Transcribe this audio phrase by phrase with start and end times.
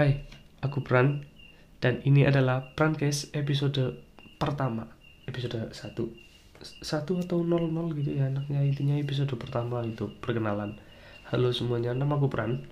[0.00, 0.16] Hai,
[0.64, 1.28] aku Pran
[1.76, 4.00] dan ini adalah Prancase episode
[4.40, 4.88] pertama,
[5.28, 5.76] episode 1.
[6.80, 10.80] Satu atau 00 gitu ya anaknya intinya episode pertama itu perkenalan.
[11.28, 12.64] Halo semuanya, nama aku Pran.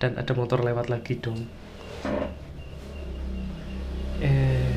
[0.00, 1.44] Dan ada motor lewat lagi dong.
[4.16, 4.72] Eh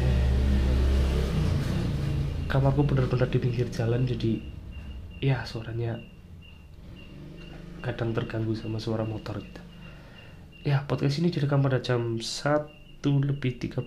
[2.52, 4.44] kamarku benar-benar di pinggir jalan jadi
[5.24, 6.04] ya suaranya
[7.80, 9.69] kadang terganggu sama suara motor gitu
[10.68, 13.80] ya podcast ini direkam pada jam 1 lebih 30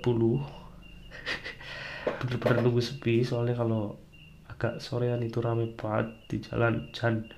[2.18, 4.00] bener-bener nunggu sepi soalnya kalau
[4.48, 7.28] agak sorean itu rame banget di jalan dan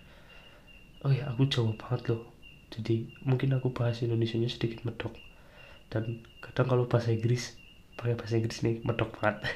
[1.05, 2.23] oh ya aku jauh banget loh.
[2.73, 5.17] Jadi mungkin aku bahas Indonesia nya sedikit medok.
[5.93, 7.55] Dan kadang kalau bahasa Inggris
[7.95, 9.41] pakai bahasa Inggris nih medok banget.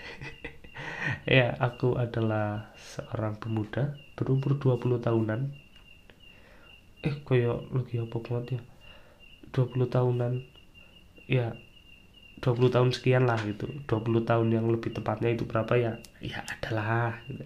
[1.24, 5.40] Ya aku adalah seorang pemuda berumur 20 tahunan.
[7.04, 8.60] Eh kayak lagi apa banget ya
[9.52, 10.44] 20 tahunan.
[11.28, 11.56] Ya
[12.40, 13.66] 20 tahun sekian lah gitu.
[13.86, 15.92] 20 tahun yang lebih tepatnya itu berapa ya?
[16.22, 17.44] Ya adalah gitu.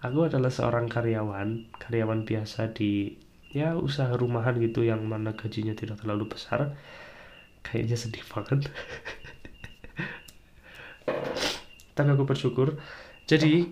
[0.00, 3.20] aku adalah seorang karyawan karyawan biasa di
[3.52, 6.74] ya usaha rumahan gitu yang mana gajinya tidak terlalu besar.
[7.60, 8.66] Kayaknya sedih banget.
[11.94, 12.80] Tapi aku bersyukur.
[13.28, 13.68] Jadi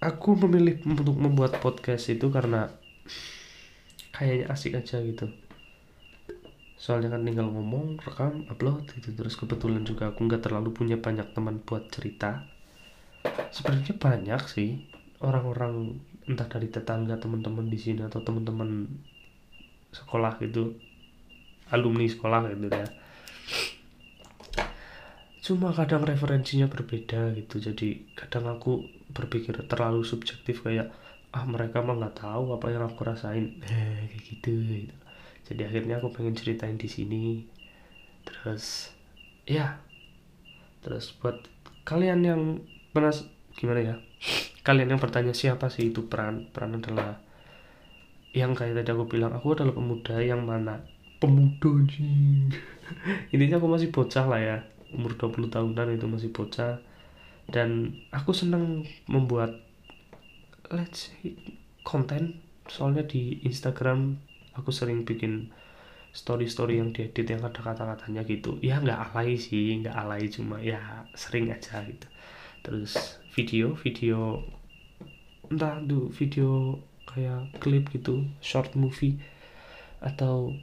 [0.00, 2.72] aku memilih untuk membuat podcast itu karena
[4.16, 5.28] kayaknya asik aja gitu
[6.80, 9.12] soalnya kan tinggal ngomong rekam upload gitu.
[9.12, 12.48] Terus kebetulan juga aku nggak terlalu punya banyak teman buat cerita.
[13.52, 14.88] Sebenarnya banyak sih.
[15.20, 18.88] Orang-orang entah dari tetangga teman-teman di sini atau teman-teman
[19.92, 20.72] sekolah gitu.
[21.68, 22.88] Alumni sekolah gitu ya.
[25.44, 27.60] Cuma kadang referensinya berbeda gitu.
[27.60, 30.88] Jadi kadang aku berpikir terlalu subjektif kayak
[31.36, 33.60] ah mereka mah nggak tahu apa yang aku rasain.
[33.68, 35.09] Eh, kayak gitu gitu
[35.46, 37.24] jadi akhirnya aku pengen ceritain di sini.
[38.22, 38.94] Terus
[39.48, 39.80] ya.
[40.80, 41.42] Terus buat
[41.82, 42.42] kalian yang
[42.94, 43.26] penas
[43.58, 43.94] gimana ya?
[44.66, 47.18] Kalian yang bertanya siapa sih itu peran peran adalah
[48.30, 50.84] yang kayak tadi aku bilang aku adalah pemuda yang mana?
[51.18, 52.48] Pemuda sih
[53.34, 54.58] intinya aku masih bocah lah ya.
[54.90, 56.78] Umur 20 tahunan itu masih bocah.
[57.50, 59.58] Dan aku senang membuat
[60.70, 61.34] let's say
[61.82, 62.38] konten.
[62.70, 65.52] Soalnya di Instagram aku sering bikin
[66.10, 68.58] story-story yang diedit yang ada kata-katanya gitu.
[68.62, 72.06] Ya nggak alay sih nggak alay cuma ya sering aja gitu.
[72.66, 74.42] Terus video video
[75.50, 76.78] entah tuh video
[77.10, 79.18] kayak klip gitu short movie
[79.98, 80.54] atau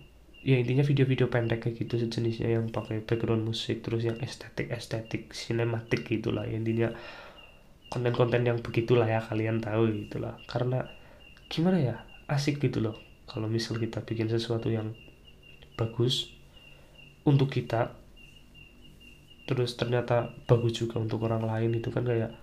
[0.47, 5.31] ya intinya video-video pendek kayak gitu sejenisnya yang pakai background musik terus yang estetik estetik
[5.31, 6.43] sinematik gitulah.
[6.47, 6.89] Ya, intinya
[7.87, 10.39] konten-konten yang begitulah ya kalian tahu gitulah.
[10.47, 10.87] Karena
[11.47, 11.95] gimana ya
[12.27, 14.95] asik gitu loh kalau misal kita bikin sesuatu yang
[15.75, 16.31] bagus
[17.27, 17.93] untuk kita
[19.47, 22.35] terus ternyata bagus juga untuk orang lain itu kan kayak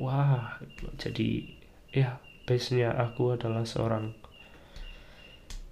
[0.00, 0.56] wah
[0.96, 1.44] jadi
[1.92, 4.16] ya base nya aku adalah seorang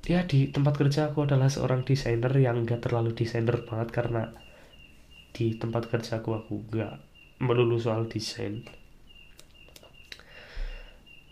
[0.04, 4.36] ya di tempat kerja aku adalah seorang desainer yang gak terlalu desainer banget karena
[5.32, 7.00] di tempat kerja aku aku gak
[7.40, 8.64] melulu soal desain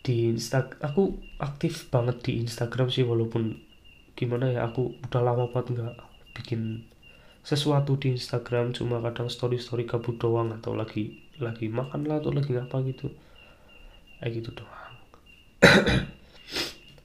[0.05, 3.57] di insta aku aktif banget di Instagram sih walaupun
[4.13, 5.97] gimana ya aku udah lama banget nggak
[6.37, 6.85] bikin
[7.41, 12.31] sesuatu di Instagram cuma kadang story story kabut doang atau lagi lagi makan lah atau
[12.31, 13.11] lagi apa gitu.
[14.21, 14.95] Kayak gitu doang.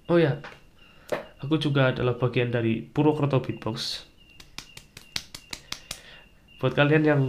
[0.09, 0.41] Oh ya
[1.37, 4.09] aku juga adalah bagian dari Purwokerto Beatbox.
[6.57, 7.21] Buat kalian yang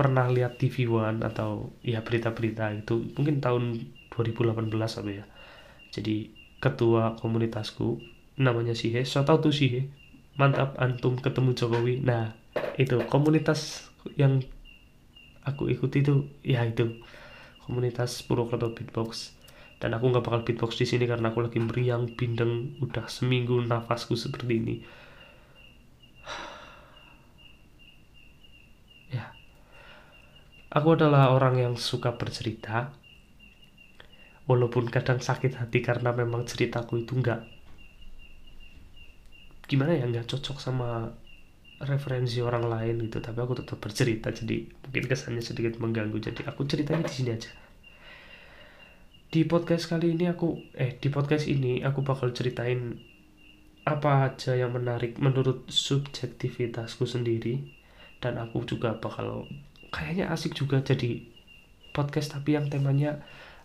[0.00, 3.84] pernah lihat TV One atau ya berita-berita itu mungkin tahun
[4.16, 5.24] 2018 apa ya.
[5.92, 8.00] Jadi ketua komunitasku
[8.40, 9.92] namanya Sihe so tau tuh Sihe
[10.40, 12.00] mantap antum ketemu Jokowi.
[12.00, 12.32] Nah
[12.80, 14.40] itu komunitas yang
[15.44, 17.00] aku ikuti itu ya itu
[17.68, 19.36] komunitas Purwokerto Beatbox.
[19.76, 24.16] Dan aku nggak bakal beatbox di sini karena aku lagi meriang bindeng udah seminggu nafasku
[24.16, 24.76] seperti ini.
[29.06, 29.36] Ya.
[30.72, 32.90] Aku adalah orang yang suka bercerita
[34.46, 37.42] walaupun kadang sakit hati karena memang ceritaku itu enggak
[39.66, 41.10] gimana ya nggak cocok sama
[41.82, 43.20] referensi orang lain gitu.
[43.20, 46.16] Tapi aku tetap bercerita jadi mungkin kesannya sedikit mengganggu.
[46.16, 47.50] Jadi aku ceritanya di sini aja.
[49.26, 52.96] Di podcast kali ini aku eh di podcast ini aku bakal ceritain
[53.86, 57.76] apa aja yang menarik menurut subjektivitasku sendiri.
[58.16, 59.44] Dan aku juga bakal
[59.92, 61.20] kayaknya asik juga jadi
[61.92, 63.20] podcast tapi yang temanya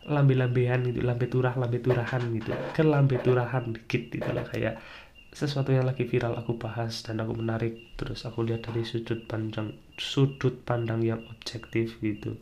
[0.07, 2.51] lambe-lambean gitu lambe turah lambe turahan gitu.
[2.73, 4.81] Kan lambe turahan dikit gitu lah kayak
[5.31, 9.71] sesuatu yang lagi viral aku bahas dan aku menarik terus aku lihat dari sudut pandang
[9.95, 12.35] sudut pandang yang objektif gitu.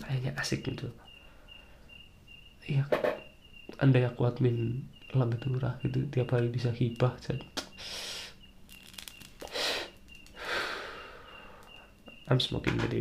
[0.00, 0.90] Kayaknya asik gitu.
[2.66, 2.88] Iya
[3.78, 7.44] andai aku admin lambe turah gitu tiap hari bisa hibah jadi
[12.26, 12.98] I'm smoking by the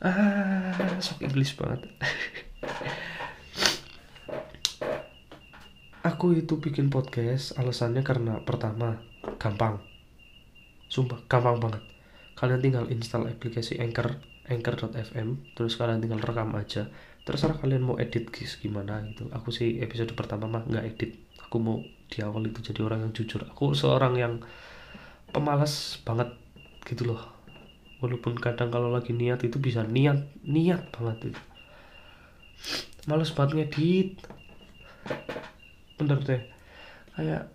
[0.00, 1.84] ah sok Inggris banget
[6.10, 8.98] aku itu bikin podcast alasannya karena pertama
[9.38, 9.78] gampang.
[10.90, 11.82] Sumpah gampang banget.
[12.34, 14.18] Kalian tinggal install aplikasi Anchor
[14.50, 16.90] anchor.fm terus kalian tinggal rekam aja.
[17.22, 19.30] Terserah kalian mau edit guys gimana gitu.
[19.30, 21.14] Aku sih episode pertama mah nggak edit.
[21.46, 21.78] Aku mau
[22.10, 23.46] di awal itu jadi orang yang jujur.
[23.46, 24.42] Aku seorang yang
[25.30, 26.34] pemalas banget
[26.90, 27.22] gitu loh.
[28.02, 31.40] Walaupun kadang kalau lagi niat itu bisa niat niat banget itu.
[33.06, 34.18] Males banget ngedit
[36.00, 36.40] bener deh.
[37.12, 37.52] Kayak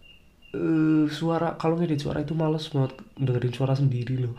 [0.54, 4.38] uh, suara kalau ngedit suara itu males banget dengerin suara sendiri loh.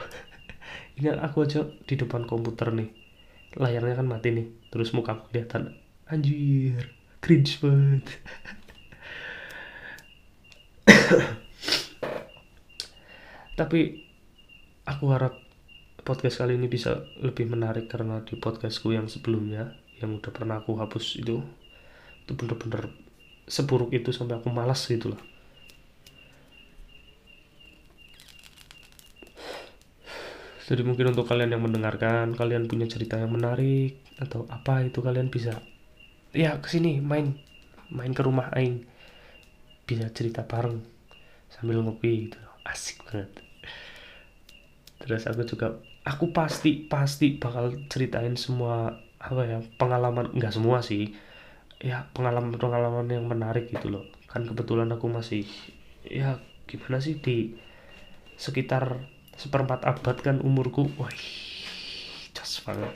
[0.96, 2.88] Ini aku aja di depan komputer nih.
[3.58, 5.74] Layarnya kan mati nih terus muka aku kelihatan
[6.06, 8.06] anjir cringe banget.
[13.58, 13.80] Tapi
[14.86, 15.34] aku harap
[16.06, 20.78] podcast kali ini bisa lebih menarik karena di podcastku yang sebelumnya yang udah pernah aku
[20.78, 21.42] hapus itu
[22.22, 22.94] itu bener-bener
[23.46, 25.22] seburuk itu sampai aku malas gitu loh.
[30.66, 35.30] Jadi mungkin untuk kalian yang mendengarkan kalian punya cerita yang menarik atau apa itu kalian
[35.30, 35.62] bisa
[36.34, 37.38] ya ke sini main
[37.86, 38.82] main ke rumah Aing
[39.86, 40.82] bisa cerita bareng
[41.54, 42.38] sambil ngopi gitu.
[42.66, 43.30] Asik banget.
[44.98, 51.14] Terus aku juga aku pasti pasti bakal ceritain semua apa ya pengalaman enggak semua sih
[51.80, 54.04] ya pengalaman-pengalaman yang menarik gitu loh.
[54.30, 55.44] Kan kebetulan aku masih
[56.06, 57.56] ya gimana sih di
[58.36, 59.06] sekitar
[59.36, 60.88] seperempat abad kan umurku.
[60.96, 61.12] Wah
[62.32, 62.92] jos banget.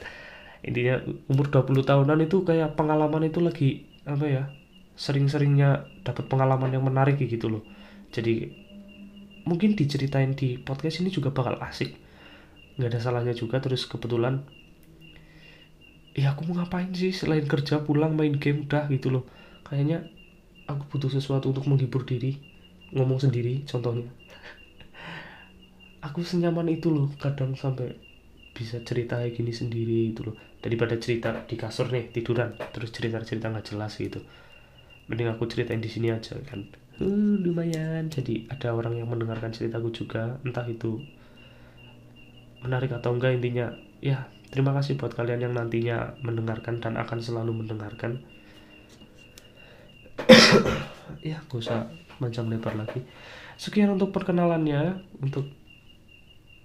[0.60, 1.00] Intinya
[1.32, 4.44] umur 20 tahunan itu kayak pengalaman itu lagi apa ya
[5.00, 7.64] sering-seringnya dapat pengalaman yang menarik gitu loh.
[8.12, 8.52] Jadi
[9.48, 11.96] mungkin diceritain di podcast ini juga bakal asik.
[12.76, 14.44] Nggak ada salahnya juga terus kebetulan
[16.14, 17.14] ya aku mau ngapain sih?
[17.14, 19.24] Selain kerja pulang main game udah gitu loh.
[19.66, 20.06] Kayaknya
[20.66, 22.38] aku butuh sesuatu untuk menghibur diri
[22.94, 24.10] ngomong sendiri contohnya.
[26.00, 27.92] Aku senyaman itu loh kadang sampai
[28.56, 30.36] bisa cerita kayak gini sendiri itu loh.
[30.60, 34.24] Daripada cerita di kasur nih tiduran terus cerita cerita nggak jelas gitu.
[35.10, 36.66] Mending aku ceritain di sini aja kan.
[37.00, 38.08] Uh, lumayan.
[38.08, 41.00] Jadi ada orang yang mendengarkan ceritaku juga entah itu
[42.60, 43.72] menarik atau enggak intinya
[44.04, 48.18] ya Terima kasih buat kalian yang nantinya mendengarkan dan akan selalu mendengarkan.
[51.30, 51.86] ya, gak usah
[52.18, 53.06] panjang lebar lagi.
[53.54, 55.06] Sekian untuk perkenalannya.
[55.22, 55.46] Untuk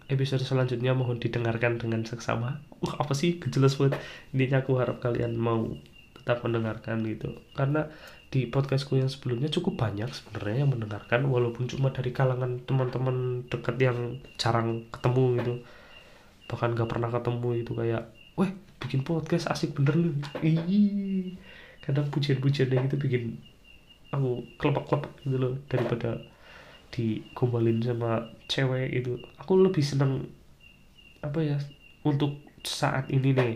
[0.09, 2.65] episode selanjutnya mohon didengarkan dengan seksama.
[2.81, 3.37] Wah, apa sih?
[3.37, 4.01] Kejelas banget.
[4.33, 5.69] Intinya aku harap kalian mau
[6.17, 7.37] tetap mendengarkan gitu.
[7.53, 7.85] Karena
[8.33, 13.77] di podcastku yang sebelumnya cukup banyak sebenarnya yang mendengarkan walaupun cuma dari kalangan teman-teman dekat
[13.77, 15.53] yang jarang ketemu gitu
[16.45, 18.03] bahkan gak pernah ketemu itu kayak
[18.37, 20.09] weh bikin podcast asik bener lu
[20.45, 21.39] Ih,
[21.81, 23.23] kadang pujian-pujiannya itu bikin
[24.13, 26.21] aku kelepak-kelepak gitu loh daripada
[26.93, 29.19] digombalin sama cewek itu.
[29.41, 30.29] Aku lebih seneng
[31.19, 31.57] apa ya
[32.07, 33.55] untuk saat ini nih.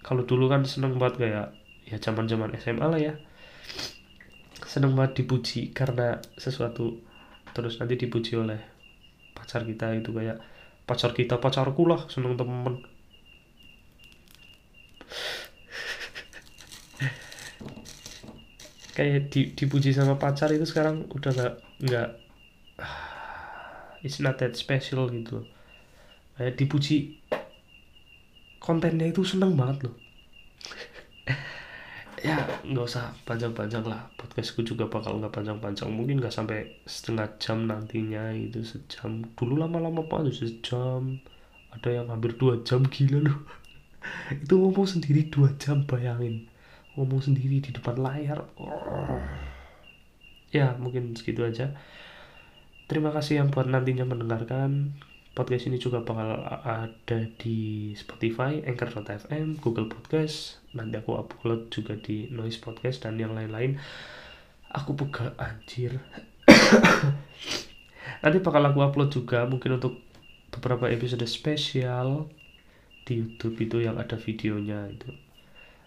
[0.00, 1.46] Kalau dulu kan seneng banget kayak
[1.84, 3.14] ya zaman zaman SMA lah ya.
[4.64, 6.98] Seneng banget dipuji karena sesuatu
[7.54, 8.58] terus nanti dipuji oleh
[9.36, 10.40] pacar kita itu kayak
[10.84, 12.84] pacar kita pacarku lah seneng temen.
[18.94, 22.08] Kayak di, dipuji sama pacar itu sekarang udah nggak nggak
[24.04, 25.48] it's not that special gitu
[26.36, 27.24] kayak dipuji
[28.60, 30.03] kontennya itu seneng banget loh
[32.24, 34.08] ya nggak usah panjang-panjang lah.
[34.16, 35.92] Podcastku juga bakal nggak panjang-panjang.
[35.92, 39.28] Mungkin nggak sampai setengah jam nantinya itu sejam.
[39.36, 41.20] Dulu lama-lama pak sejam.
[41.76, 43.38] Ada yang hampir dua jam gila loh.
[44.42, 46.48] Itu ngomong sendiri dua jam bayangin.
[46.96, 48.48] Ngomong sendiri di depan layar.
[50.48, 51.76] Ya mungkin segitu aja.
[52.88, 54.96] Terima kasih yang buat nantinya mendengarkan
[55.34, 60.62] podcast ini juga bakal ada di Spotify, Anchor.fm, Google Podcast.
[60.78, 63.76] Nanti aku upload juga di Noise Podcast dan yang lain-lain.
[64.70, 65.98] Aku buka anjir.
[68.22, 69.98] Nanti bakal aku upload juga mungkin untuk
[70.54, 72.30] beberapa episode spesial
[73.02, 75.23] di YouTube itu yang ada videonya itu.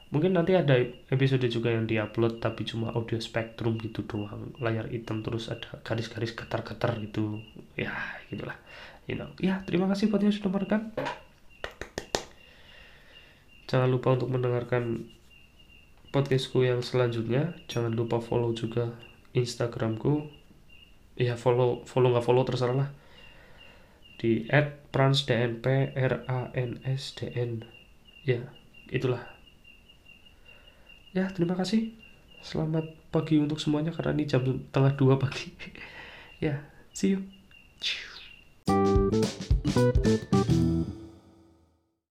[0.10, 0.80] Mungkin nanti ada
[1.12, 4.56] episode juga yang diupload tapi cuma audio spektrum gitu doang.
[4.60, 7.44] Layar hitam terus ada garis-garis getar-getar gitu.
[7.76, 7.92] Ya
[8.32, 8.56] gitulah.
[9.08, 9.32] You know.
[9.40, 10.92] Ya terima kasih buat yang sudah merekam
[13.68, 15.12] jangan lupa untuk mendengarkan
[16.16, 17.54] podcastku yang selanjutnya.
[17.68, 18.96] Jangan lupa follow juga
[19.36, 20.32] instagramku.
[21.20, 22.90] Ya follow follow nggak follow terserah lah.
[24.18, 24.48] Di
[24.90, 27.62] @pransdnp r a n s d n.
[28.24, 28.50] Ya
[28.90, 29.37] itulah
[31.17, 31.97] ya terima kasih.
[32.45, 35.50] Selamat pagi untuk semuanya karena ini jam tengah dua pagi.
[36.38, 36.62] Ya
[36.93, 37.25] see you